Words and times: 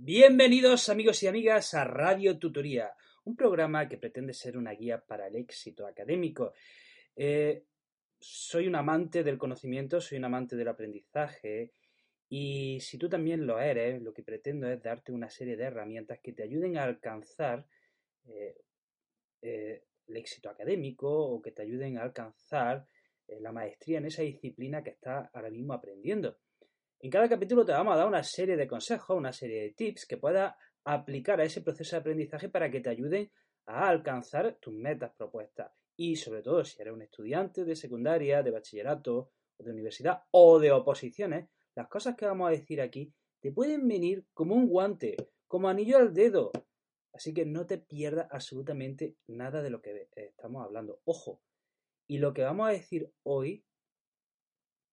Bienvenidos 0.00 0.90
amigos 0.90 1.24
y 1.24 1.26
amigas 1.26 1.74
a 1.74 1.82
Radio 1.82 2.38
Tutoría, 2.38 2.94
un 3.24 3.34
programa 3.34 3.88
que 3.88 3.98
pretende 3.98 4.32
ser 4.32 4.56
una 4.56 4.70
guía 4.70 5.04
para 5.04 5.26
el 5.26 5.34
éxito 5.34 5.88
académico. 5.88 6.52
Eh, 7.16 7.64
soy 8.20 8.68
un 8.68 8.76
amante 8.76 9.24
del 9.24 9.36
conocimiento, 9.36 10.00
soy 10.00 10.18
un 10.18 10.26
amante 10.26 10.54
del 10.54 10.68
aprendizaje 10.68 11.72
y 12.28 12.78
si 12.80 12.96
tú 12.96 13.08
también 13.08 13.44
lo 13.44 13.58
eres, 13.58 14.00
lo 14.00 14.14
que 14.14 14.22
pretendo 14.22 14.70
es 14.70 14.80
darte 14.80 15.10
una 15.10 15.28
serie 15.28 15.56
de 15.56 15.64
herramientas 15.64 16.20
que 16.22 16.32
te 16.32 16.44
ayuden 16.44 16.78
a 16.78 16.84
alcanzar 16.84 17.66
eh, 18.26 18.56
eh, 19.42 19.82
el 20.06 20.16
éxito 20.16 20.48
académico 20.48 21.10
o 21.10 21.42
que 21.42 21.50
te 21.50 21.62
ayuden 21.62 21.98
a 21.98 22.02
alcanzar 22.02 22.86
la 23.26 23.50
maestría 23.50 23.98
en 23.98 24.06
esa 24.06 24.22
disciplina 24.22 24.84
que 24.84 24.90
estás 24.90 25.28
ahora 25.34 25.50
mismo 25.50 25.72
aprendiendo. 25.72 26.38
En 27.00 27.10
cada 27.10 27.28
capítulo 27.28 27.64
te 27.64 27.70
vamos 27.70 27.94
a 27.94 27.98
dar 27.98 28.08
una 28.08 28.24
serie 28.24 28.56
de 28.56 28.66
consejos, 28.66 29.16
una 29.16 29.32
serie 29.32 29.62
de 29.62 29.70
tips 29.70 30.04
que 30.04 30.16
puedas 30.16 30.56
aplicar 30.82 31.40
a 31.40 31.44
ese 31.44 31.60
proceso 31.60 31.94
de 31.94 32.00
aprendizaje 32.00 32.48
para 32.48 32.68
que 32.72 32.80
te 32.80 32.90
ayuden 32.90 33.30
a 33.66 33.88
alcanzar 33.88 34.56
tus 34.60 34.74
metas 34.74 35.12
propuestas. 35.16 35.70
Y 35.94 36.16
sobre 36.16 36.42
todo, 36.42 36.64
si 36.64 36.80
eres 36.82 36.92
un 36.92 37.02
estudiante 37.02 37.64
de 37.64 37.76
secundaria, 37.76 38.42
de 38.42 38.50
bachillerato, 38.50 39.30
de 39.58 39.70
universidad 39.70 40.24
o 40.32 40.58
de 40.58 40.72
oposiciones, 40.72 41.48
las 41.76 41.86
cosas 41.86 42.16
que 42.16 42.26
vamos 42.26 42.48
a 42.48 42.52
decir 42.52 42.80
aquí 42.80 43.14
te 43.40 43.52
pueden 43.52 43.86
venir 43.86 44.26
como 44.34 44.56
un 44.56 44.66
guante, 44.66 45.14
como 45.46 45.68
anillo 45.68 45.98
al 45.98 46.12
dedo. 46.12 46.50
Así 47.12 47.32
que 47.32 47.46
no 47.46 47.64
te 47.64 47.78
pierdas 47.78 48.26
absolutamente 48.32 49.16
nada 49.28 49.62
de 49.62 49.70
lo 49.70 49.80
que 49.80 50.08
estamos 50.16 50.64
hablando. 50.64 51.00
Ojo, 51.04 51.40
y 52.08 52.18
lo 52.18 52.34
que 52.34 52.42
vamos 52.42 52.68
a 52.68 52.72
decir 52.72 53.12
hoy, 53.22 53.64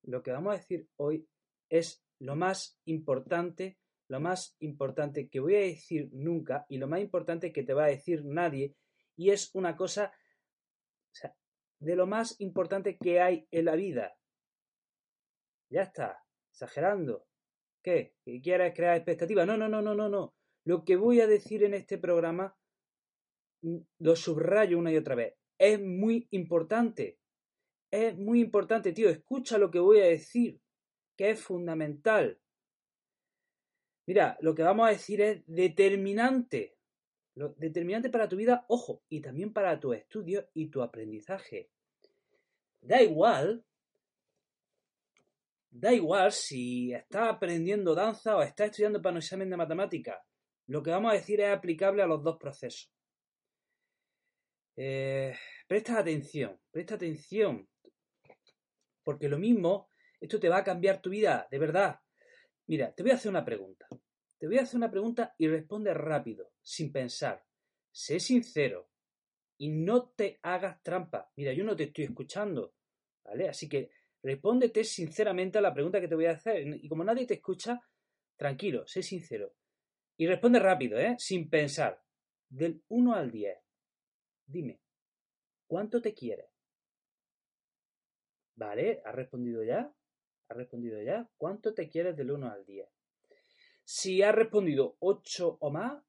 lo 0.04 0.22
que 0.22 0.32
vamos 0.32 0.54
a 0.54 0.58
decir 0.58 0.88
hoy 0.98 1.28
es 1.70 2.04
lo 2.20 2.36
más 2.36 2.80
importante, 2.86 3.78
lo 4.08 4.20
más 4.20 4.56
importante 4.60 5.30
que 5.30 5.40
voy 5.40 5.56
a 5.56 5.60
decir 5.60 6.10
nunca 6.12 6.66
y 6.70 6.78
lo 6.78 6.88
más 6.88 7.02
importante 7.02 7.52
que 7.52 7.64
te 7.64 7.74
va 7.74 7.86
a 7.86 7.90
decir 7.90 8.24
nadie 8.24 8.76
y 9.16 9.32
es 9.32 9.54
una 9.54 9.76
cosa 9.76 10.12
de 11.80 11.96
lo 11.96 12.08
más 12.08 12.40
importante 12.40 12.98
que 12.98 13.22
hay 13.22 13.48
en 13.52 13.66
la 13.66 13.76
vida. 13.76 14.18
Ya 15.70 15.84
está, 15.84 16.24
exagerando. 16.52 17.26
¿Qué? 17.84 18.16
¿Que 18.24 18.42
quieres 18.42 18.74
crear 18.74 18.96
expectativas? 18.96 19.46
No, 19.46 19.58
no, 19.58 19.68
no, 19.68 19.82
no, 19.82 19.94
no, 19.94 20.10
no. 20.10 20.34
Lo 20.64 20.84
que 20.84 20.96
voy 20.96 21.22
a 21.22 21.28
decir 21.28 21.64
en 21.64 21.74
este 21.74 21.98
programa 21.98 22.58
mm, 23.62 23.78
lo 24.00 24.16
subrayo 24.16 24.80
una 24.80 24.92
y 24.92 24.98
otra 24.98 25.16
vez. 25.16 25.36
Es 25.58 25.80
muy 25.82 26.28
importante. 26.32 27.20
Es 27.92 28.18
muy 28.18 28.42
importante, 28.42 28.94
tío. 28.94 29.10
Escucha 29.10 29.58
lo 29.58 29.70
que 29.70 29.80
voy 29.80 30.00
a 30.00 30.06
decir 30.06 30.60
que 31.16 31.32
es 31.32 31.42
fundamental. 31.42 32.40
Mira, 34.06 34.38
lo 34.42 34.54
que 34.54 34.64
vamos 34.64 34.88
a 34.88 34.92
decir 34.92 35.22
es 35.22 35.44
determinante. 35.48 36.76
Lo 37.36 37.50
determinante 37.50 38.10
para 38.10 38.30
tu 38.30 38.36
vida, 38.36 38.66
ojo, 38.70 39.04
y 39.10 39.22
también 39.22 39.52
para 39.52 39.80
tu 39.80 39.94
estudio 39.94 40.50
y 40.54 40.68
tu 40.68 40.82
aprendizaje. 40.82 41.70
Da 42.82 43.02
igual, 43.02 43.66
da 45.72 45.92
igual 45.92 46.32
si 46.32 46.94
estás 46.94 47.30
aprendiendo 47.30 47.96
danza 47.96 48.38
o 48.38 48.42
estás 48.42 48.70
estudiando 48.70 49.02
para 49.02 49.14
un 49.14 49.18
examen 49.18 49.50
de 49.50 49.58
matemática. 49.58 50.24
Lo 50.68 50.82
que 50.82 50.92
vamos 50.92 51.12
a 51.12 51.16
decir 51.16 51.42
es 51.42 51.52
aplicable 51.52 52.02
a 52.02 52.08
los 52.08 52.24
dos 52.24 52.38
procesos. 52.38 52.92
Eh, 54.78 55.36
presta 55.68 56.00
atención, 56.00 56.60
presta 56.72 56.96
atención, 56.96 57.68
porque 59.04 59.30
lo 59.30 59.38
mismo 59.38 59.90
esto 60.26 60.40
te 60.40 60.50
va 60.50 60.58
a 60.58 60.64
cambiar 60.64 61.02
tu 61.02 61.10
vida, 61.10 61.48
de 61.50 61.60
verdad. 61.60 62.00
Mira, 62.68 62.94
te 62.94 63.04
voy 63.04 63.12
a 63.12 63.16
hacer 63.16 63.30
una 63.30 63.46
pregunta. 63.46 63.88
Te 64.38 64.48
voy 64.48 64.58
a 64.58 64.64
hacer 64.64 64.78
una 64.78 64.92
pregunta 64.92 65.34
y 65.38 65.48
responde 65.48 65.94
rápido, 65.94 66.52
sin 66.62 66.92
pensar. 66.92 67.44
Sé 67.92 68.20
sincero 68.20 68.90
y 69.58 69.70
no 69.70 70.10
te 70.10 70.40
hagas 70.42 70.82
trampa. 70.84 71.32
Mira, 71.36 71.54
yo 71.54 71.64
no 71.64 71.76
te 71.76 71.84
estoy 71.84 72.06
escuchando, 72.06 72.76
¿vale? 73.24 73.48
Así 73.50 73.70
que 73.70 73.92
respóndete 74.22 74.84
sinceramente 74.84 75.58
a 75.58 75.62
la 75.62 75.74
pregunta 75.74 76.02
que 76.02 76.08
te 76.08 76.16
voy 76.16 76.26
a 76.26 76.32
hacer. 76.32 76.68
Y 76.68 76.90
como 76.90 77.04
nadie 77.04 77.26
te 77.26 77.36
escucha, 77.36 77.80
tranquilo, 78.36 78.86
sé 78.86 79.02
sincero. 79.02 79.54
Y 80.18 80.28
responde 80.28 80.60
rápido, 80.60 81.00
¿eh? 81.00 81.16
Sin 81.18 81.50
pensar. 81.50 82.02
Del 82.50 82.84
1 82.90 83.14
al 83.14 83.32
10. 83.32 83.58
Dime, 84.46 84.80
¿cuánto 85.68 86.02
te 86.02 86.14
quieres? 86.14 86.48
¿Vale? 88.56 89.02
¿Has 89.04 89.16
respondido 89.16 89.64
ya? 89.64 89.94
¿Has 90.48 90.58
respondido 90.58 91.02
ya? 91.02 91.30
¿Cuánto 91.38 91.74
te 91.74 91.90
quieres 91.90 92.16
del 92.16 92.32
1 92.32 92.52
al 92.52 92.66
10? 92.66 92.88
Si 93.84 94.22
has 94.22 94.34
respondido 94.34 94.96
8 95.00 95.58
o 95.60 95.72
más, 95.72 96.04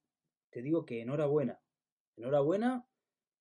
te 0.50 0.62
digo 0.62 0.84
que 0.84 1.00
enhorabuena. 1.00 1.60
Enhorabuena, 2.16 2.86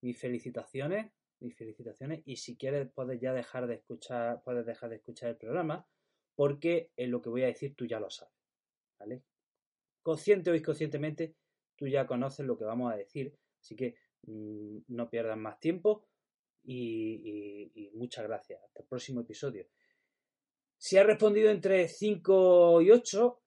mis 0.02 0.20
felicitaciones, 0.20 1.12
mis 1.40 1.56
felicitaciones. 1.56 2.22
Y 2.26 2.38
si 2.38 2.58
quieres, 2.58 2.90
puedes 2.94 3.20
ya 3.20 3.34
dejar 3.34 3.68
de 3.68 3.76
escuchar, 3.76 4.42
puedes 4.44 4.66
dejar 4.66 4.90
de 4.90 4.98
escuchar 4.98 5.30
el 5.30 5.38
programa, 5.38 5.88
porque 6.36 6.92
en 6.96 7.12
lo 7.12 7.22
que 7.22 7.30
voy 7.30 7.44
a 7.44 7.48
decir 7.48 7.76
tú 7.76 7.86
ya 7.86 8.00
lo 8.00 8.10
sabes. 8.10 8.34
¿Vale? 9.00 9.24
Consciente 10.02 10.52
o 10.52 10.56
inconscientemente, 10.56 11.36
tú 11.76 11.88
ya 11.88 12.08
conoces 12.08 12.46
lo 12.46 12.58
que 12.58 12.66
vamos 12.66 12.94
a 12.94 12.98
decir. 12.98 13.38
Así 13.60 13.76
que 13.76 13.96
mmm, 14.24 14.80
no 14.88 15.10
pierdas 15.10 15.38
más 15.38 15.60
tiempo 15.60 16.08
y 16.64 17.92
muchas 17.94 18.26
gracias. 18.26 18.62
Hasta 18.64 18.82
el 18.82 18.88
próximo 18.88 19.22
episodio. 19.22 19.68
Si 20.86 21.00
has 21.00 21.06
respondido 21.08 21.50
entre 21.50 21.88
5 21.88 22.80
y 22.84 22.92
8, 22.92 23.42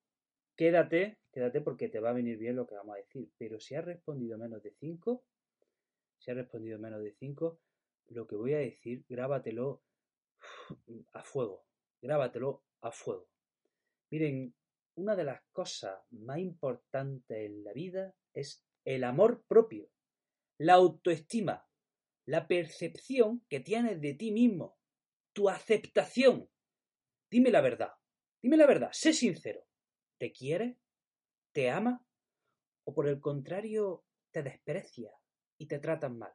quédate, 0.56 1.21
quédate 1.31 1.60
porque 1.60 1.88
te 1.88 2.00
va 2.00 2.10
a 2.10 2.12
venir 2.12 2.37
bien 2.37 2.56
lo 2.56 2.66
que 2.66 2.75
vamos 2.75 2.97
a 2.97 2.99
decir. 2.99 3.31
Pero 3.38 3.60
si 3.60 3.76
has 3.76 3.84
respondido 3.84 4.37
menos 4.37 4.60
de 4.60 4.72
5, 4.72 5.25
si 6.19 6.32
has 6.32 6.37
respondido 6.37 6.81
menos 6.81 7.00
de 7.00 7.12
5, 7.12 7.60
lo 8.09 8.27
que 8.27 8.34
voy 8.34 8.54
a 8.54 8.59
decir, 8.59 9.04
grábatelo 9.09 9.84
a 11.12 11.22
fuego. 11.22 11.65
Grábatelo 12.03 12.65
a 12.81 12.91
fuego. 12.91 13.28
Miren, 14.10 14.53
una 14.97 15.15
de 15.15 15.22
las 15.22 15.41
cosas 15.53 15.97
más 16.10 16.41
importantes 16.41 17.37
en 17.37 17.62
la 17.62 17.72
vida 17.72 18.16
es 18.34 18.66
el 18.84 19.04
amor 19.04 19.44
propio, 19.47 19.88
la 20.59 20.75
autoestima, 20.75 21.69
la 22.27 22.48
percepción 22.48 23.44
que 23.48 23.60
tienes 23.60 24.00
de 24.00 24.15
ti 24.15 24.32
mismo, 24.32 24.77
tu 25.32 25.48
aceptación. 25.48 26.48
Dime 27.31 27.50
la 27.50 27.61
verdad, 27.61 27.93
dime 28.41 28.56
la 28.56 28.66
verdad, 28.66 28.91
sé 28.93 29.12
sincero. 29.12 29.65
¿Te 30.16 30.33
quiere? 30.33 30.78
¿Te 31.53 31.71
ama? 31.71 32.05
¿O 32.84 32.94
por 32.94 33.06
el 33.06 33.21
contrario 33.21 34.05
te 34.31 34.43
desprecia 34.43 35.12
y 35.59 35.66
te 35.66 35.78
tratan 35.78 36.19
mal? 36.19 36.33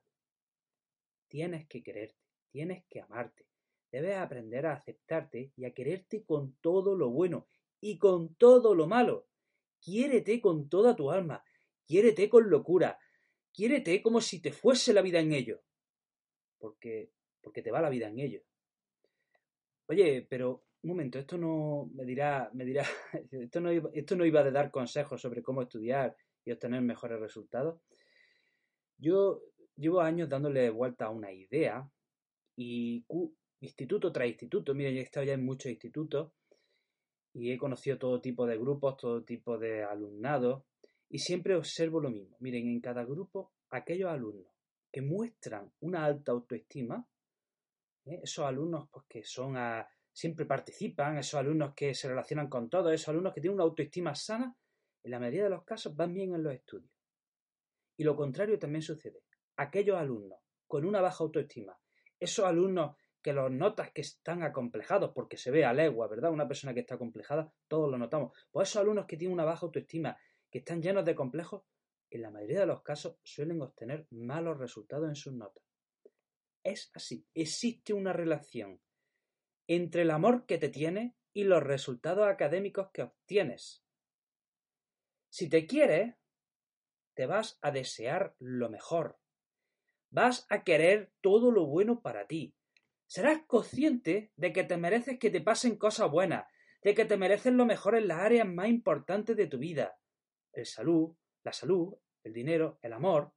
Tienes 1.28 1.68
que 1.68 1.82
quererte, 1.82 2.22
tienes 2.52 2.86
que 2.90 3.02
amarte. 3.02 3.48
Debes 3.92 4.18
aprender 4.18 4.66
a 4.68 4.74
aceptarte 4.74 5.52
y 5.56 5.66
a 5.66 5.74
quererte 5.74 6.24
con 6.24 6.56
todo 6.62 6.96
lo 6.96 7.10
bueno 7.10 7.48
y 7.80 7.98
con 7.98 8.36
todo 8.36 8.76
lo 8.76 8.88
malo. 8.88 9.28
Quiérete 9.80 10.40
con 10.42 10.70
toda 10.70 10.96
tu 10.96 11.12
alma, 11.12 11.44
quiérete 11.86 12.30
con 12.30 12.50
locura, 12.50 13.00
quiérete 13.52 14.02
como 14.02 14.22
si 14.22 14.42
te 14.42 14.52
fuese 14.52 14.94
la 14.94 15.02
vida 15.02 15.20
en 15.20 15.34
ello. 15.34 15.62
Porque, 16.58 17.12
porque 17.42 17.62
te 17.62 17.72
va 17.72 17.82
la 17.82 17.90
vida 17.90 18.08
en 18.08 18.20
ello. 18.20 18.44
Oye, 19.88 20.26
pero 20.30 20.64
un 20.84 20.90
momento, 20.90 21.18
esto 21.18 21.38
no 21.38 21.90
me 21.94 22.04
dirá, 22.04 22.50
me 22.54 22.66
dirá, 22.66 22.84
esto 23.32 23.62
no, 23.62 23.72
iba, 23.72 23.90
esto 23.94 24.16
no 24.16 24.26
iba 24.26 24.42
a 24.42 24.52
dar 24.52 24.70
consejos 24.70 25.22
sobre 25.22 25.42
cómo 25.42 25.62
estudiar 25.62 26.16
y 26.46 26.52
obtener 26.52 26.82
mejores 26.82 27.20
resultados. 27.20 27.80
Yo 28.98 29.42
llevo 29.76 30.02
años 30.02 30.30
dándole 30.30 30.70
vuelta 30.70 31.06
a 31.06 31.10
una 31.10 31.32
idea 31.32 31.90
y 32.58 33.06
instituto 33.62 34.12
tras 34.12 34.28
instituto, 34.28 34.76
miren, 34.76 34.98
he 34.98 35.02
estado 35.02 35.26
ya 35.26 35.34
en 35.34 35.46
muchos 35.46 35.72
institutos 35.72 36.34
y 37.34 37.52
he 37.52 37.58
conocido 37.58 37.98
todo 37.98 38.22
tipo 38.22 38.46
de 38.46 38.58
grupos, 38.58 38.98
todo 38.98 39.24
tipo 39.24 39.58
de 39.58 39.84
alumnados 39.84 40.64
y 41.10 41.20
siempre 41.20 41.56
observo 41.56 42.02
lo 42.02 42.10
mismo. 42.10 42.36
Miren, 42.42 42.68
en 42.68 42.82
cada 42.82 43.06
grupo, 43.06 43.54
aquellos 43.70 44.12
alumnos 44.12 44.52
que 44.92 45.02
muestran 45.02 45.72
una 45.80 46.06
alta 46.06 46.34
autoestima, 46.34 47.08
¿eh? 48.06 48.20
esos 48.22 48.46
alumnos 48.46 48.90
pues, 48.92 49.06
que 49.08 49.24
son 49.24 49.56
a, 49.58 49.88
siempre 50.14 50.46
participan, 50.46 51.18
esos 51.18 51.40
alumnos 51.40 51.74
que 51.76 51.94
se 51.94 52.08
relacionan 52.08 52.48
con 52.48 52.70
todos, 52.70 52.94
esos 52.94 53.10
alumnos 53.10 53.34
que 53.34 53.42
tienen 53.42 53.56
una 53.56 53.64
autoestima 53.64 54.16
sana, 54.16 54.56
en 55.04 55.12
la 55.12 55.20
mayoría 55.20 55.44
de 55.44 55.50
los 55.50 55.64
casos 55.66 55.96
van 55.96 56.14
bien 56.14 56.34
en 56.34 56.44
los 56.44 56.54
estudios. 56.54 56.92
Y 57.98 58.04
lo 58.04 58.16
contrario 58.16 58.58
también 58.58 58.82
sucede. 58.82 59.24
Aquellos 59.58 59.98
alumnos 59.98 60.40
con 60.68 60.86
una 60.86 61.02
baja 61.02 61.24
autoestima, 61.24 61.78
esos 62.20 62.46
alumnos 62.46 62.96
que 63.22 63.34
los 63.34 63.52
notas 63.52 63.92
que 63.92 64.02
están 64.02 64.44
acomplejados, 64.44 65.12
porque 65.14 65.38
se 65.38 65.50
ve 65.50 65.66
a 65.66 65.74
legua, 65.74 66.08
¿verdad? 66.08 66.32
Una 66.32 66.48
persona 66.48 66.74
que 66.74 66.82
está 66.82 66.96
acomplejada, 66.96 67.54
todos 67.68 67.90
lo 67.90 67.98
notamos. 67.98 68.34
Pues 68.52 68.70
esos 68.70 68.82
alumnos 68.82 69.06
que 69.06 69.18
tienen 69.18 69.34
una 69.34 69.46
baja 69.46 69.66
autoestima, 69.66 70.18
que 70.52 70.60
están 70.60 70.82
llenos 70.82 71.06
de 71.06 71.16
complejos, 71.16 71.64
en 72.10 72.22
la 72.22 72.32
mayoría 72.32 72.60
de 72.60 72.66
los 72.68 72.84
casos 72.84 73.18
suelen 73.24 73.62
obtener 73.62 74.08
malos 74.12 74.60
resultados 74.60 75.08
en 75.08 75.16
sus 75.16 75.34
notas. 75.34 75.64
Es 76.64 76.92
así, 76.94 77.26
existe 77.34 77.94
una 77.94 78.14
relación 78.14 78.80
entre 79.68 80.04
el 80.04 80.12
amor 80.12 80.46
que 80.46 80.58
te 80.58 80.70
tiene 80.70 81.16
y 81.34 81.44
los 81.44 81.64
resultados 81.64 82.28
académicos 82.28 82.90
que 82.94 83.04
obtienes. 83.04 83.84
Si 85.30 85.50
te 85.50 85.66
quieres, 85.66 86.16
te 87.16 87.26
vas 87.26 87.58
a 87.62 87.72
desear 87.72 88.36
lo 88.40 88.70
mejor. 88.70 89.20
Vas 90.12 90.46
a 90.50 90.64
querer 90.64 91.12
todo 91.22 91.52
lo 91.52 91.66
bueno 91.66 92.02
para 92.02 92.28
ti. 92.28 92.56
Serás 93.08 93.42
consciente 93.48 94.32
de 94.36 94.54
que 94.54 94.64
te 94.64 94.78
mereces 94.78 95.20
que 95.20 95.30
te 95.30 95.42
pasen 95.42 95.78
cosas 95.78 96.10
buenas, 96.10 96.46
de 96.82 96.94
que 96.94 97.06
te 97.06 97.18
mereces 97.18 97.54
lo 97.54 97.66
mejor 97.66 97.96
en 97.96 98.08
las 98.08 98.20
áreas 98.20 98.48
más 98.48 98.68
importantes 98.68 99.36
de 99.36 99.48
tu 99.48 99.58
vida. 99.58 99.98
El 100.52 100.66
salud, 100.66 101.16
la 101.44 101.54
salud, 101.54 101.96
el 102.24 102.34
dinero, 102.34 102.78
el 102.82 102.94
amor. 102.94 103.34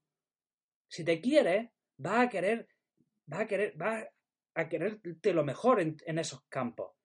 Si 0.89 1.05
te 1.05 1.21
quieres, 1.21 1.71
vas 1.97 2.27
a 2.27 2.29
querer, 2.29 2.69
vas 3.27 3.41
a 3.41 3.47
querer, 3.47 3.75
vas 3.77 4.07
a 4.57 4.69
quererte 4.69 5.35
lo 5.35 5.45
mejor 5.45 5.81
en, 5.81 6.19
esos 6.19 6.45
campos. 6.49 6.97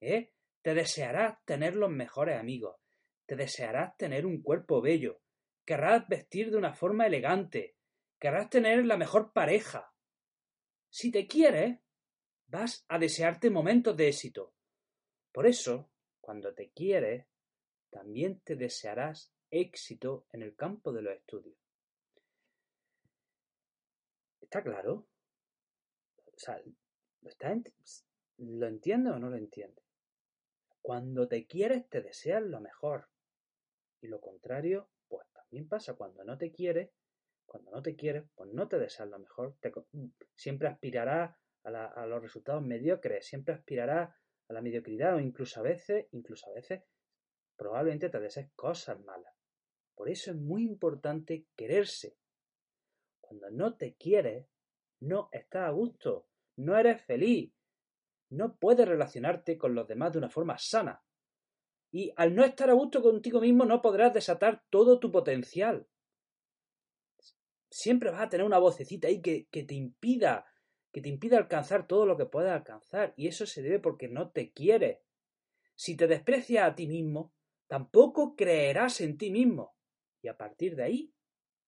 ¿eh? 0.00 0.32
Te 0.62 0.74
desearás 0.74 1.38
tener 1.44 1.76
los 1.76 1.90
mejores 1.90 2.38
amigos. 2.38 2.76
Te 3.24 3.36
desearás 3.36 3.96
tener 3.96 4.26
un 4.26 4.42
cuerpo 4.42 4.80
bello. 4.80 5.20
Querrás 5.64 6.08
vestir 6.08 6.50
de 6.50 6.56
una 6.56 6.74
forma 6.74 7.06
elegante. 7.06 7.76
Querrás 8.18 8.50
tener 8.50 8.84
la 8.84 8.96
mejor 8.96 9.32
pareja. 9.32 9.94
Si 10.90 11.12
te 11.12 11.28
quieres, 11.28 11.78
vas 12.48 12.84
a 12.88 12.98
desearte 12.98 13.48
momentos 13.48 13.96
de 13.96 14.08
éxito. 14.08 14.54
Por 15.30 15.46
eso, 15.46 15.90
cuando 16.20 16.52
te 16.52 16.70
quieres, 16.70 17.26
también 17.90 18.40
te 18.40 18.56
desearás 18.56 19.32
éxito 19.50 20.26
en 20.32 20.42
el 20.42 20.56
campo 20.56 20.92
de 20.92 21.02
los 21.02 21.14
estudios. 21.14 21.56
¿Está 24.40 24.62
claro? 24.64 25.06
O 26.26 26.38
sea, 26.38 26.60
¿lo, 27.22 27.30
está 27.30 27.54
¿lo 28.38 28.66
entiendes 28.66 29.12
o 29.12 29.18
no 29.18 29.30
lo 29.30 29.36
entiendes? 29.36 29.84
Cuando 30.82 31.28
te 31.28 31.46
quieres, 31.46 31.88
te 31.88 32.00
deseas 32.00 32.42
lo 32.42 32.60
mejor. 32.60 33.08
Y 34.00 34.08
lo 34.08 34.20
contrario, 34.20 34.88
pues 35.08 35.26
también 35.32 35.68
pasa 35.68 35.94
cuando 35.94 36.24
no 36.24 36.38
te 36.38 36.52
quieres. 36.52 36.90
Cuando 37.46 37.70
no 37.70 37.82
te 37.82 37.96
quieres, 37.96 38.24
pues 38.34 38.50
no 38.52 38.68
te 38.68 38.78
deseas 38.78 39.08
lo 39.08 39.18
mejor. 39.18 39.56
siempre 40.34 40.68
aspirarás 40.68 41.34
a, 41.64 41.86
a, 41.86 42.06
los 42.06 42.22
resultados 42.22 42.62
mediocres, 42.62 43.26
siempre 43.26 43.54
aspirarás 43.54 44.14
a 44.48 44.52
la 44.52 44.60
mediocridad 44.60 45.16
o 45.16 45.20
incluso 45.20 45.60
a 45.60 45.62
veces, 45.62 46.06
incluso 46.12 46.48
a 46.50 46.54
veces, 46.54 46.82
probablemente 47.56 48.08
te 48.08 48.20
desees 48.20 48.50
cosas 48.54 49.00
malas. 49.00 49.34
Por 49.94 50.08
eso 50.08 50.30
es 50.30 50.36
muy 50.36 50.62
importante 50.62 51.46
quererse. 51.56 52.16
Cuando 53.20 53.50
no 53.50 53.76
te 53.76 53.94
quieres, 53.94 54.46
no 55.00 55.28
estás 55.32 55.68
a 55.68 55.70
gusto, 55.70 56.28
no 56.58 56.76
eres 56.76 57.00
feliz, 57.02 57.52
no 58.30 58.56
puedes 58.56 58.86
relacionarte 58.86 59.56
con 59.56 59.74
los 59.74 59.86
demás 59.86 60.12
de 60.12 60.18
una 60.18 60.28
forma 60.28 60.58
sana. 60.58 61.02
Y 61.90 62.12
al 62.16 62.34
no 62.34 62.44
estar 62.44 62.68
a 62.68 62.74
gusto 62.74 63.00
contigo 63.00 63.40
mismo 63.40 63.64
no 63.64 63.80
podrás 63.80 64.12
desatar 64.12 64.64
todo 64.68 64.98
tu 64.98 65.10
potencial. 65.10 65.86
Siempre 67.70 68.10
vas 68.10 68.22
a 68.22 68.28
tener 68.28 68.44
una 68.44 68.58
vocecita 68.58 69.08
ahí 69.08 69.22
que, 69.22 69.46
que 69.50 69.62
te 69.62 69.74
impida, 69.74 70.46
que 70.92 71.00
te 71.00 71.08
impida 71.08 71.38
alcanzar 71.38 71.86
todo 71.86 72.04
lo 72.06 72.16
que 72.16 72.26
puedes 72.26 72.50
alcanzar. 72.50 73.14
Y 73.16 73.28
eso 73.28 73.46
se 73.46 73.62
debe 73.62 73.78
porque 73.78 74.08
no 74.08 74.30
te 74.30 74.52
quieres. 74.52 74.98
Si 75.74 75.96
te 75.96 76.06
desprecias 76.06 76.68
a 76.68 76.74
ti 76.74 76.86
mismo, 76.86 77.32
tampoco 77.66 78.34
creerás 78.36 79.00
en 79.00 79.16
ti 79.16 79.30
mismo. 79.30 79.76
Y 80.22 80.28
a 80.28 80.36
partir 80.36 80.74
de 80.76 80.82
ahí, 80.82 81.14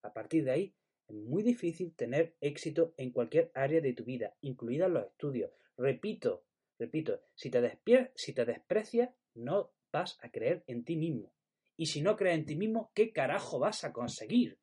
a 0.02 0.12
partir 0.12 0.44
de 0.44 0.50
ahí, 0.50 0.75
es 1.11 1.17
muy 1.17 1.43
difícil 1.43 1.93
tener 1.95 2.37
éxito 2.41 2.95
en 2.97 3.11
cualquier 3.11 3.51
área 3.55 3.81
de 3.81 3.93
tu 3.93 4.05
vida, 4.05 4.37
incluidas 4.41 4.91
los 4.91 5.07
estudios. 5.07 5.51
Repito, 5.77 6.45
repito, 6.79 7.21
si 7.35 7.51
te, 7.51 7.81
si 8.15 8.33
te 8.33 8.45
desprecias, 8.45 9.11
no 9.35 9.73
vas 9.93 10.19
a 10.23 10.31
creer 10.31 10.62
en 10.69 10.85
ti 10.85 10.97
mismo. 10.97 11.33
Y 11.77 11.87
si 11.87 12.01
no 12.01 12.17
crees 12.17 12.39
en 12.39 12.47
ti 12.47 12.57
mismo, 12.57 12.93
¿qué 12.95 13.12
carajo 13.12 13.59
vas 13.59 13.83
a 13.83 13.93
conseguir? 13.93 14.61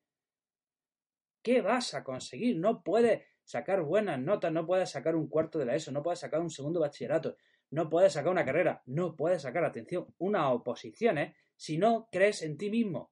¿Qué 1.41 1.61
vas 1.61 1.93
a 1.93 2.03
conseguir? 2.03 2.57
No 2.57 2.81
puedes 2.81 3.23
sacar 3.43 3.81
buenas 3.81 4.19
notas, 4.19 4.51
no 4.51 4.65
puedes 4.65 4.89
sacar 4.89 5.15
un 5.15 5.27
cuarto 5.27 5.59
de 5.59 5.65
la 5.65 5.75
ESO, 5.75 5.91
no 5.91 6.03
puedes 6.03 6.19
sacar 6.19 6.39
un 6.39 6.49
segundo 6.49 6.79
bachillerato, 6.79 7.37
no 7.71 7.89
puedes 7.89 8.13
sacar 8.13 8.31
una 8.31 8.45
carrera, 8.45 8.83
no 8.85 9.15
puedes 9.15 9.41
sacar, 9.41 9.65
atención, 9.65 10.13
unas 10.17 10.51
oposiciones 10.51 11.35
si 11.57 11.77
no 11.77 12.07
crees 12.11 12.41
en 12.41 12.57
ti 12.57 12.69
mismo. 12.69 13.11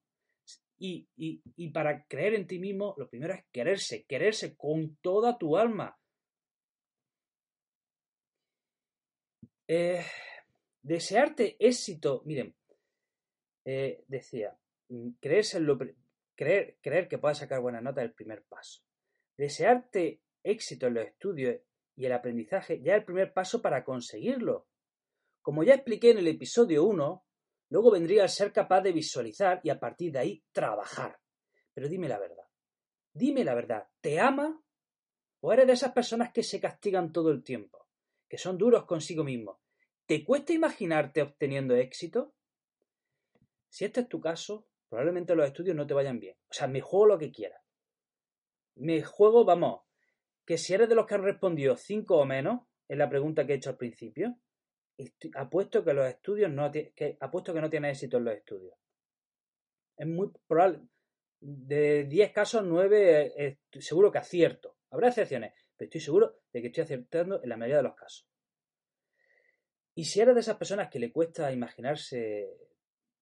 Y, 0.77 1.07
y, 1.15 1.69
para 1.69 2.05
creer 2.05 2.33
en 2.33 2.47
ti 2.47 2.59
mismo, 2.59 2.95
lo 2.97 3.09
primero 3.09 3.33
es 3.33 3.45
quererse, 3.51 4.05
quererse 4.05 4.57
con 4.57 4.97
toda 4.97 5.37
tu 5.37 5.57
alma. 5.57 5.97
Eh, 9.67 10.05
desearte 10.81 11.55
éxito, 11.59 12.21
miren, 12.25 12.53
eh, 13.63 14.03
decía, 14.07 14.55
mm, 14.89 15.11
creerse 15.19 15.57
en 15.57 15.65
lo, 15.65 15.77
creer, 16.35 16.77
creer 16.81 17.07
que 17.07 17.17
puedas 17.17 17.39
sacar 17.39 17.61
buenas 17.61 17.81
notas 17.81 18.03
es 18.03 18.09
el 18.09 18.15
primer 18.15 18.43
paso. 18.43 18.83
Desearte 19.37 20.21
éxito 20.43 20.87
en 20.87 20.93
los 20.95 21.05
estudios 21.05 21.61
y 21.95 22.05
el 22.05 22.11
aprendizaje 22.11 22.81
ya 22.81 22.93
es 22.93 22.99
el 22.99 23.05
primer 23.05 23.33
paso 23.33 23.61
para 23.61 23.83
conseguirlo. 23.83 24.67
Como 25.41 25.63
ya 25.63 25.75
expliqué 25.75 26.11
en 26.11 26.19
el 26.19 26.27
episodio 26.27 26.83
1, 26.83 27.24
Luego 27.75 27.91
vendría 27.91 28.23
el 28.23 28.29
ser 28.29 28.53
capaz 28.53 28.79
de 28.79 28.93
visualizar 28.93 29.59
y 29.61 29.69
a 29.69 29.77
partir 29.77 30.09
de 30.09 30.19
ahí 30.19 30.43
trabajar. 30.53 31.19
Pero 31.73 31.89
dime 31.89 32.07
la 32.07 32.17
verdad. 32.17 32.47
Dime 33.11 33.43
la 33.43 33.53
verdad. 33.53 33.89
¿Te 33.99 34.17
ama? 34.17 34.63
¿O 35.41 35.51
eres 35.51 35.67
de 35.67 35.73
esas 35.73 35.91
personas 35.91 36.31
que 36.31 36.41
se 36.41 36.61
castigan 36.61 37.11
todo 37.11 37.31
el 37.31 37.43
tiempo? 37.43 37.89
Que 38.29 38.37
son 38.37 38.57
duros 38.57 38.85
consigo 38.85 39.25
mismos. 39.25 39.57
¿Te 40.05 40.23
cuesta 40.23 40.53
imaginarte 40.53 41.21
obteniendo 41.21 41.75
éxito? 41.75 42.33
Si 43.67 43.83
este 43.83 43.99
es 43.99 44.07
tu 44.07 44.21
caso, 44.21 44.69
probablemente 44.87 45.35
los 45.35 45.45
estudios 45.45 45.75
no 45.75 45.85
te 45.85 45.93
vayan 45.93 46.17
bien. 46.17 46.37
O 46.49 46.53
sea, 46.53 46.69
me 46.69 46.79
juego 46.79 47.07
lo 47.07 47.17
que 47.17 47.33
quieras. 47.33 47.61
Me 48.75 49.03
juego, 49.03 49.43
vamos, 49.43 49.81
que 50.45 50.57
si 50.57 50.73
eres 50.73 50.87
de 50.87 50.95
los 50.95 51.05
que 51.05 51.15
han 51.15 51.23
respondido 51.23 51.75
cinco 51.75 52.19
o 52.19 52.25
menos 52.25 52.61
en 52.87 52.99
la 52.99 53.09
pregunta 53.09 53.45
que 53.45 53.51
he 53.51 53.57
hecho 53.57 53.71
al 53.71 53.77
principio, 53.77 54.39
apuesto 55.35 55.83
que 55.83 55.93
los 55.93 56.07
estudios 56.07 56.51
no 56.51 56.71
que 56.71 57.17
apuesto 57.19 57.53
que 57.53 57.61
no 57.61 57.69
tiene 57.69 57.89
éxito 57.89 58.17
en 58.17 58.25
los 58.25 58.35
estudios. 58.35 58.75
Es 59.97 60.07
muy 60.07 60.31
probable. 60.47 60.81
De 61.39 62.05
10 62.05 62.31
casos, 62.31 62.63
9 62.65 63.59
seguro 63.79 64.11
que 64.11 64.17
acierto. 64.17 64.77
Habrá 64.89 65.09
excepciones, 65.09 65.53
pero 65.75 65.87
estoy 65.87 66.01
seguro 66.01 66.39
de 66.51 66.61
que 66.61 66.67
estoy 66.67 66.83
acertando 66.83 67.43
en 67.43 67.49
la 67.49 67.57
mayoría 67.57 67.77
de 67.77 67.83
los 67.83 67.95
casos. 67.95 68.27
Y 69.93 70.05
si 70.05 70.19
eres 70.19 70.35
de 70.35 70.41
esas 70.41 70.57
personas 70.57 70.89
que 70.89 70.99
le 70.99 71.11
cuesta 71.11 71.51
imaginarse, 71.51 72.57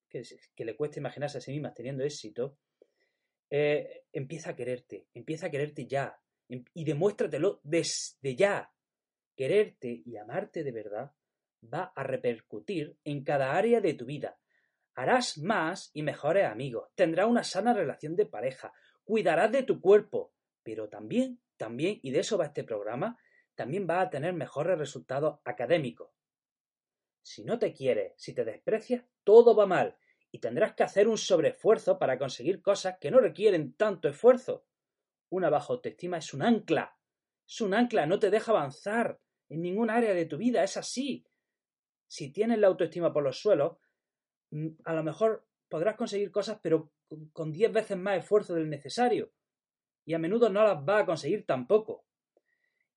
que, 0.10 0.66
le 0.66 0.76
cuesta 0.76 1.00
imaginarse 1.00 1.38
a 1.38 1.42
sí 1.42 1.52
mismas 1.52 1.74
teniendo 1.74 2.04
éxito, 2.04 2.58
eh, 3.50 4.06
empieza 4.12 4.52
a 4.52 4.56
quererte, 4.56 5.08
empieza 5.14 5.48
a 5.48 5.52
quererte 5.52 5.86
ya 5.86 6.20
em, 6.50 6.64
y 6.74 6.84
demuéstratelo 6.84 7.60
desde 7.64 8.36
ya. 8.36 8.72
Quererte 9.36 10.02
y 10.06 10.16
amarte 10.18 10.64
de 10.64 10.72
verdad 10.72 11.12
va 11.72 11.92
a 11.96 12.04
repercutir 12.04 12.98
en 13.04 13.24
cada 13.24 13.54
área 13.54 13.82
de 13.82 13.94
tu 13.94 14.06
vida. 14.06 14.38
Harás 14.96 15.38
más 15.38 15.90
y 15.94 16.04
mejores 16.04 16.46
amigos, 16.46 16.90
tendrás 16.96 17.28
una 17.28 17.44
sana 17.44 17.74
relación 17.74 18.16
de 18.16 18.26
pareja, 18.26 18.74
cuidarás 19.04 19.52
de 19.52 19.64
tu 19.64 19.82
cuerpo, 19.82 20.34
pero 20.62 20.88
también, 20.90 21.42
también, 21.58 22.00
y 22.04 22.12
de 22.12 22.20
eso 22.20 22.38
va 22.38 22.46
este 22.46 22.64
programa, 22.64 23.18
también 23.56 23.88
vas 23.88 24.08
a 24.08 24.10
tener 24.10 24.34
mejores 24.34 24.78
resultados 24.78 25.40
académicos. 25.44 26.12
Si 27.22 27.44
no 27.44 27.58
te 27.58 27.74
quieres, 27.74 28.14
si 28.18 28.34
te 28.34 28.44
desprecias, 28.44 29.06
todo 29.24 29.56
va 29.56 29.66
mal 29.66 29.98
y 30.32 30.40
tendrás 30.40 30.74
que 30.74 30.84
hacer 30.84 31.08
un 31.08 31.18
sobreesfuerzo 31.18 32.00
para 32.00 32.18
conseguir 32.18 32.62
cosas 32.62 32.98
que 33.00 33.12
no 33.12 33.20
requieren 33.20 33.74
tanto 33.74 34.10
esfuerzo. 34.10 34.66
Una 35.30 35.50
baja 35.50 35.74
autoestima 35.74 36.18
es 36.18 36.34
un 36.34 36.42
ancla. 36.42 36.98
Es 37.48 37.62
un 37.62 37.74
ancla, 37.74 38.06
no 38.06 38.20
te 38.20 38.32
deja 38.32 38.52
avanzar 38.52 39.20
en 39.50 39.62
ningún 39.62 39.90
área 39.90 40.14
de 40.14 40.26
tu 40.26 40.38
vida, 40.38 40.64
es 40.64 40.76
así 40.76 41.26
si 42.14 42.32
tienes 42.32 42.60
la 42.60 42.68
autoestima 42.68 43.12
por 43.12 43.24
los 43.24 43.40
suelos, 43.40 43.76
mm, 44.52 44.68
a 44.86 44.94
lo 44.94 45.04
mejor 45.04 45.48
podrás 45.68 45.96
conseguir 45.96 46.30
cosas, 46.30 46.60
pero 46.62 46.92
con 47.32 47.52
10 47.52 47.74
veces 47.74 47.98
más 47.98 48.20
esfuerzo 48.20 48.54
del 48.54 48.70
necesario. 48.70 49.32
Y 50.06 50.14
a 50.14 50.20
menudo 50.20 50.48
no 50.48 50.62
las 50.62 50.86
vas 50.86 51.02
a 51.02 51.06
conseguir 51.08 51.44
tampoco. 51.48 52.06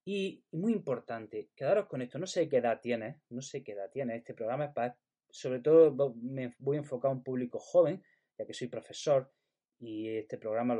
Y, 0.05 0.43
muy 0.51 0.71
importante, 0.71 1.49
quedaros 1.55 1.87
con 1.87 2.03
esto. 2.03 2.19
No 2.19 2.27
sé 2.27 2.47
qué 2.47 2.57
edad 2.57 2.79
tiene, 2.79 3.21
no 3.29 3.41
sé 3.41 3.63
qué 3.63 3.71
edad 3.71 3.89
tiene. 3.89 4.17
Este 4.17 4.35
programa 4.35 4.65
es 4.65 4.73
para, 4.73 4.95
sobre 5.31 5.61
todo 5.61 6.13
me 6.21 6.53
voy 6.59 6.77
a 6.77 6.81
enfocar 6.81 7.09
a 7.09 7.15
un 7.15 7.23
público 7.23 7.57
joven, 7.57 8.03
ya 8.37 8.45
que 8.45 8.53
soy 8.53 8.67
profesor 8.67 9.31
y 9.79 10.09
este 10.09 10.37
programa 10.37 10.77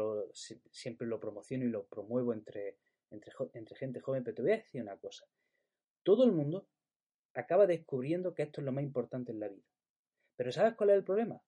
siempre 0.70 1.08
lo 1.08 1.20
promociono 1.20 1.66
y 1.66 1.70
lo 1.70 1.88
promuevo 1.88 2.34
entre, 2.34 2.78
entre, 3.10 3.34
entre 3.54 3.76
gente 3.76 4.00
joven. 4.00 4.24
Pero 4.24 4.36
te 4.36 4.42
voy 4.44 4.52
a 4.52 4.58
decir 4.58 4.80
una 4.80 4.98
cosa. 4.98 5.26
Todo 6.04 6.24
el 6.24 6.34
mundo 6.34 6.68
acaba 7.40 7.68
descubriendo 7.68 8.34
que 8.34 8.44
esto 8.44 8.62
es 8.62 8.66
lo 8.66 8.72
más 8.72 8.84
importante 8.84 9.32
en 9.32 9.40
la 9.40 9.48
vida. 9.48 9.64
Pero 10.36 10.52
¿sabes 10.52 10.76
cuál 10.76 10.92
es 10.92 10.98
el 10.98 11.04
problema? 11.04 11.42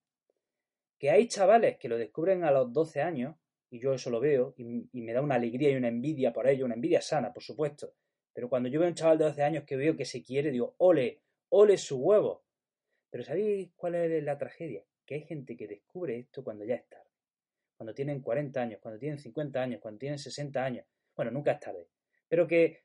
Que 0.97 1.11
hay 1.11 1.27
chavales 1.27 1.77
que 1.77 1.89
lo 1.89 1.97
descubren 1.97 2.43
a 2.43 2.51
los 2.51 2.71
12 2.73 3.01
años, 3.01 3.35
y 3.69 3.79
yo 3.79 3.93
eso 3.93 4.09
lo 4.09 4.19
veo, 4.19 4.53
y, 4.57 4.87
me 4.93 5.13
da 5.13 5.21
una 5.21 5.35
alegría 5.35 5.69
y 5.69 5.75
una 5.75 5.87
envidia 5.87 6.33
por 6.33 6.47
ello, 6.47 6.65
una 6.65 6.75
envidia 6.75 7.01
sana, 7.01 7.31
por 7.33 7.43
supuesto. 7.43 7.93
Pero 8.33 8.49
cuando 8.49 8.69
yo 8.69 8.79
veo 8.79 8.87
a 8.87 8.91
un 8.91 8.95
chaval 8.95 9.17
de 9.17 9.25
12 9.25 9.43
años 9.43 9.63
que 9.65 9.75
veo 9.75 9.95
que 9.95 10.05
se 10.05 10.23
quiere, 10.23 10.51
digo, 10.51 10.75
ole, 10.77 11.21
ole 11.49 11.77
su 11.77 11.97
huevo. 11.97 12.43
Pero 13.09 13.23
¿sabéis 13.23 13.71
cuál 13.75 13.95
es 13.95 14.23
la 14.23 14.37
tragedia? 14.37 14.83
que 15.09 15.15
hay 15.15 15.21
gente 15.21 15.57
que 15.57 15.67
descubre 15.67 16.19
esto 16.19 16.43
cuando 16.43 16.63
ya 16.65 16.75
es 16.75 16.87
tarde. 16.87 17.09
Cuando 17.75 17.95
tienen 17.95 18.21
40 18.21 18.61
años, 18.61 18.79
cuando 18.79 18.99
tienen 18.99 19.17
50 19.17 19.59
años, 19.59 19.81
cuando 19.81 19.97
tienen 19.97 20.19
60 20.19 20.63
años. 20.63 20.85
Bueno, 21.15 21.31
nunca 21.31 21.53
es 21.53 21.59
tarde. 21.59 21.87
Pero 22.27 22.47
que, 22.47 22.83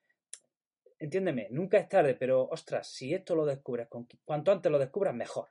entiéndeme, 1.04 1.48
nunca 1.50 1.78
es 1.78 1.88
tarde, 1.88 2.14
pero 2.14 2.44
ostras, 2.48 2.88
si 2.88 3.14
esto 3.14 3.34
lo 3.34 3.44
descubres, 3.44 3.88
cuanto 4.24 4.52
antes 4.52 4.70
lo 4.70 4.78
descubras, 4.78 5.14
mejor. 5.14 5.48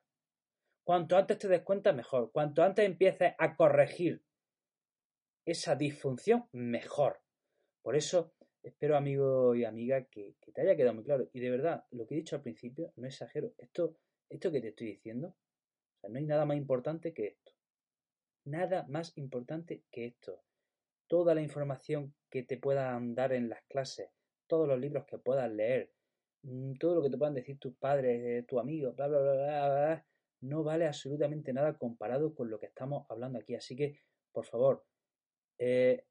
Cuanto 0.83 1.15
antes 1.15 1.37
te 1.37 1.47
des 1.47 1.61
cuenta, 1.61 1.93
mejor. 1.93 2.31
Cuanto 2.31 2.61
antes 2.61 2.85
empieces 2.85 3.33
a 3.37 3.55
corregir 3.55 4.21
esa 5.45 5.75
disfunción, 5.75 6.45
mejor. 6.51 7.21
Por 7.81 7.95
eso, 7.95 8.33
espero, 8.63 8.97
amigo 8.97 9.55
y 9.55 9.63
amiga, 9.63 10.03
que, 10.05 10.35
te 10.53 10.61
haya 10.61 10.75
quedado 10.75 10.95
muy 10.95 11.05
claro. 11.05 11.29
Y 11.31 11.39
de 11.39 11.49
verdad, 11.49 11.85
lo 11.91 12.05
que 12.05 12.15
he 12.15 12.17
dicho 12.17 12.35
al 12.35 12.41
principio, 12.41 12.91
no 12.97 13.07
exagero. 13.07 13.53
Esto, 13.57 13.95
esto 14.29 14.51
que 14.51 14.59
te 14.59 14.69
estoy 14.69 14.87
diciendo, 14.87 15.35
no 16.01 16.17
hay 16.17 16.25
nada 16.25 16.45
más 16.45 16.57
importante 16.57 17.13
que 17.13 17.27
esto. 17.27 17.53
Nada 18.45 18.85
más 18.89 19.17
importante 19.17 19.83
que 19.89 20.05
esto. 20.05 20.43
Toda 21.07 21.33
la 21.33 21.41
información 21.41 22.13
que 22.29 22.43
te 22.43 22.57
puedan 22.57 23.15
dar 23.15 23.31
en 23.31 23.47
las 23.47 23.63
clases, 23.65 24.09
todos 24.53 24.67
los 24.67 24.79
libros 24.79 25.03
que 25.05 25.17
puedas 25.17 25.51
leer, 25.51 25.89
mm, 26.43 26.73
todo 26.73 26.93
lo 26.93 27.01
que 27.01 27.09
te 27.09 27.17
puedan 27.17 27.33
decir 27.33 27.57
tus 27.57 27.73
padres, 27.75 28.21
eh, 28.23 28.43
tus 28.47 28.59
amigos, 28.59 28.95
bla, 28.95 29.07
bla, 29.07 29.19
bla, 29.19 29.33
bla, 29.33 29.69
bla, 29.69 30.05
no 30.41 30.63
vale 30.63 30.85
absolutamente 30.85 31.53
nada 31.53 31.75
comparado 31.75 32.35
con 32.35 32.51
lo 32.51 32.59
que 32.59 32.67
estamos 32.67 33.07
hablando 33.09 33.39
aquí. 33.39 33.55
Así 33.55 33.75
que, 33.75 33.97
por 34.31 34.45
favor, 34.45 34.85
eh, 35.57 36.05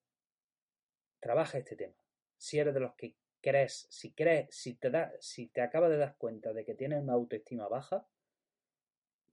trabaja 1.20 1.58
este 1.58 1.76
tema. 1.76 1.94
Si 2.36 2.58
eres 2.58 2.74
de 2.74 2.80
los 2.80 2.94
que 2.96 3.14
crees, 3.40 3.86
si 3.90 4.12
crees, 4.12 4.48
si 4.50 4.74
te 4.74 4.90
da, 4.90 5.12
si 5.20 5.46
te 5.46 5.60
acabas 5.60 5.90
de 5.90 5.98
dar 5.98 6.16
cuenta 6.16 6.52
de 6.52 6.64
que 6.64 6.74
tienes 6.74 7.00
una 7.00 7.12
autoestima 7.12 7.68
baja, 7.68 8.08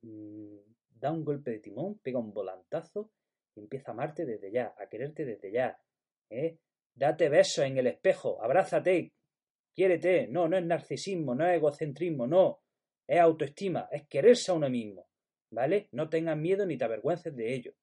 mm, 0.04 0.58
da 1.02 1.12
un 1.12 1.26
golpe 1.26 1.50
de 1.50 1.60
timón, 1.60 1.98
pega 1.98 2.20
un 2.20 2.32
volantazo 2.32 3.10
y 3.56 3.62
empieza 3.62 3.90
a 3.90 3.94
amarte 3.96 4.28
desde 4.28 4.52
ya, 4.52 4.76
a 4.78 4.88
quererte 4.88 5.26
desde 5.26 5.52
ya. 5.52 5.82
¿eh? 6.30 6.60
Date 7.00 7.30
besos 7.30 7.64
en 7.64 7.78
el 7.78 7.88
espejo, 7.88 8.44
abrázate, 8.44 9.14
quiérete. 9.74 10.28
No, 10.28 10.50
no 10.50 10.58
es 10.58 10.66
narcisismo, 10.66 11.34
no 11.34 11.48
es 11.48 11.56
egocentrismo, 11.56 12.28
no. 12.28 12.62
Es 13.08 13.22
autoestima, 13.22 13.88
es 13.90 14.06
quererse 14.10 14.52
a 14.52 14.56
uno 14.56 14.70
mismo. 14.70 15.08
¿Vale? 15.52 15.88
No 15.94 16.10
tengas 16.10 16.38
miedo 16.38 16.66
ni 16.66 16.78
te 16.78 16.84
avergüences 16.84 17.34
de 17.34 17.54
ello. 17.54 17.74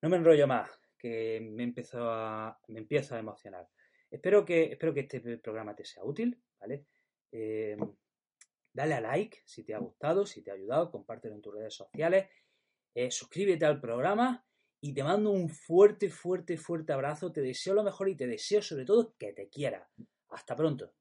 No 0.00 0.08
me 0.08 0.16
enrollo 0.16 0.46
más, 0.46 0.70
que 0.96 1.40
me 1.42 1.62
empiezo 1.64 2.10
a, 2.10 2.58
me 2.68 2.80
empiezo 2.80 3.14
a 3.14 3.18
emocionar. 3.18 3.68
Espero 4.10 4.46
que, 4.46 4.72
espero 4.72 4.94
que 4.94 5.00
este 5.00 5.20
programa 5.36 5.76
te 5.76 5.84
sea 5.84 6.04
útil, 6.04 6.42
¿vale? 6.58 6.86
Eh, 7.30 7.76
dale 8.72 8.94
a 8.94 9.00
like 9.02 9.42
si 9.44 9.62
te 9.62 9.74
ha 9.74 9.78
gustado, 9.78 10.24
si 10.24 10.42
te 10.42 10.50
ha 10.50 10.54
ayudado, 10.54 10.90
compártelo 10.90 11.34
en 11.34 11.42
tus 11.42 11.54
redes 11.54 11.74
sociales, 11.74 12.30
eh, 12.94 13.10
suscríbete 13.10 13.66
al 13.66 13.78
programa 13.78 14.47
y 14.80 14.94
te 14.94 15.04
mando 15.04 15.30
un 15.30 15.48
fuerte, 15.48 16.10
fuerte, 16.10 16.56
fuerte 16.56 16.92
abrazo. 16.92 17.32
Te 17.32 17.40
deseo 17.40 17.74
lo 17.74 17.84
mejor 17.84 18.08
y 18.08 18.16
te 18.16 18.26
deseo 18.26 18.62
sobre 18.62 18.84
todo 18.84 19.14
que 19.18 19.32
te 19.32 19.48
quiera. 19.48 19.88
Hasta 20.30 20.56
pronto. 20.56 20.92